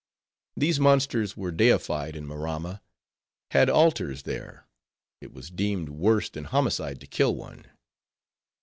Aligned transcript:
These 0.57 0.79
monsters 0.79 1.37
were 1.37 1.51
deified 1.51 2.15
in 2.15 2.25
Maramma; 2.25 2.81
had 3.51 3.69
altars 3.69 4.23
there; 4.23 4.65
it 5.21 5.31
was 5.31 5.51
deemed 5.51 5.89
worse 5.89 6.27
than 6.27 6.45
homicide 6.45 6.99
to 7.01 7.05
kill 7.05 7.35
one. 7.35 7.65